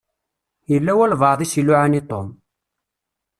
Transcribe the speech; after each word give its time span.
Yella 0.71 0.91
walebɛaḍ 0.97 1.39
i 1.41 1.47
s-iluɛan 1.51 1.97
i 1.99 2.01
Tom. 2.09 2.29